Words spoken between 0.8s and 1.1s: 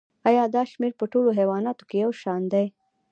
په